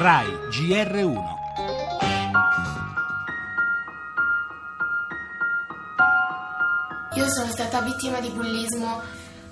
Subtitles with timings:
[0.00, 1.18] RAI GR1
[7.16, 9.02] Io sono stata vittima di bullismo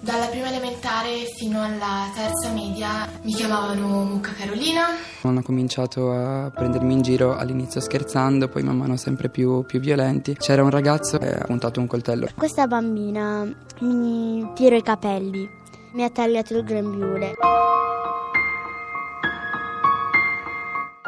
[0.00, 3.06] dalla prima elementare fino alla terza media.
[3.24, 4.86] Mi chiamavano Mucca Carolina.
[5.20, 10.34] Hanno cominciato a prendermi in giro all'inizio scherzando, poi man mano sempre più, più violenti.
[10.34, 12.26] C'era un ragazzo che ha puntato un coltello.
[12.34, 13.46] Questa bambina
[13.80, 15.46] mi tira i capelli,
[15.92, 17.34] mi ha tagliato il grembiule.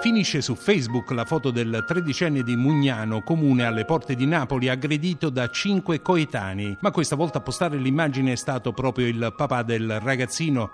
[0.00, 5.28] Finisce su Facebook la foto del tredicenne di Mugnano, comune alle porte di Napoli, aggredito
[5.28, 6.76] da cinque coetanei.
[6.80, 10.70] Ma questa volta a postare l'immagine è stato proprio il papà del ragazzino.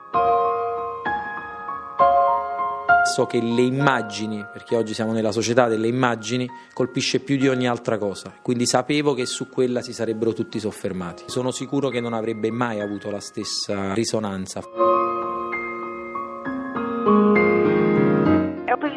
[3.14, 7.66] So che le immagini, perché oggi siamo nella società delle immagini, colpisce più di ogni
[7.66, 11.24] altra cosa, quindi sapevo che su quella si sarebbero tutti soffermati.
[11.26, 14.62] Sono sicuro che non avrebbe mai avuto la stessa risonanza.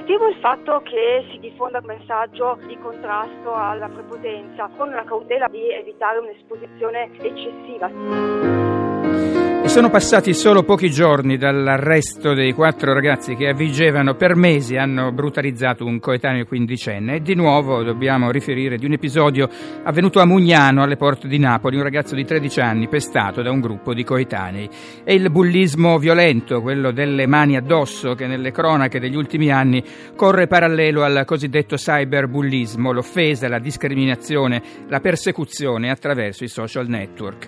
[0.08, 5.50] Positivo il fatto che si diffonda un messaggio di contrasto alla prepotenza, con la cautela
[5.50, 9.47] di evitare un'esposizione eccessiva.
[9.68, 15.12] Sono passati solo pochi giorni dall'arresto dei quattro ragazzi che a Vigevano per mesi hanno
[15.12, 19.48] brutalizzato un coetaneo quindicenne e di nuovo dobbiamo riferire di un episodio
[19.84, 23.60] avvenuto a Mugnano alle porte di Napoli, un ragazzo di 13 anni pestato da un
[23.60, 24.68] gruppo di coetanei.
[25.04, 29.84] È il bullismo violento, quello delle mani addosso che nelle cronache degli ultimi anni
[30.16, 37.48] corre parallelo al cosiddetto cyberbullismo, l'offesa, la discriminazione, la persecuzione attraverso i social network.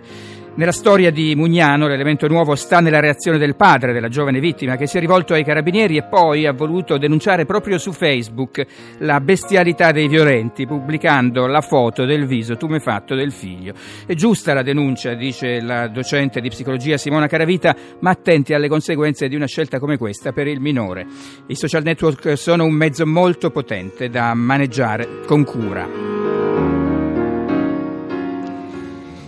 [0.55, 4.87] Nella storia di Mugnano l'elemento nuovo sta nella reazione del padre della giovane vittima che
[4.87, 8.65] si è rivolto ai carabinieri e poi ha voluto denunciare proprio su Facebook
[8.97, 13.73] la bestialità dei violenti pubblicando la foto del viso tumefatto del figlio.
[14.05, 19.29] È giusta la denuncia, dice la docente di psicologia Simona Caravita, ma attenti alle conseguenze
[19.29, 21.05] di una scelta come questa per il minore.
[21.47, 26.18] I social network sono un mezzo molto potente da maneggiare con cura.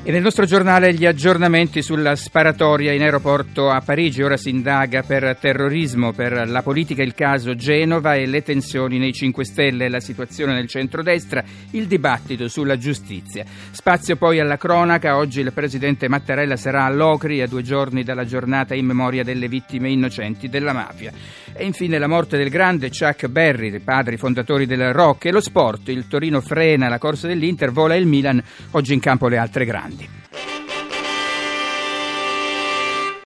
[0.04, 4.24] E nel nostro giornale gli aggiornamenti sulla sparatoria in aeroporto a Parigi.
[4.24, 9.14] Ora si indaga per terrorismo, per la politica il caso Genova e le tensioni nei
[9.14, 13.46] 5 Stelle, la situazione nel centrodestra, il dibattito sulla giustizia.
[13.70, 15.18] Spazio poi alla cronaca.
[15.18, 19.48] Oggi il presidente Mattarella sarà a Locri a due giorni dalla giornata in memoria delle
[19.48, 21.12] vittime innocenti della mafia.
[21.54, 25.42] E infine la morte del grande Chuck Berry, dei padri fondatori del rock e lo
[25.42, 25.90] sport.
[25.90, 28.42] Il Torino frena la corsa dell'Inter, vola il Milan.
[28.72, 30.01] Oggi in campo le altre grandi.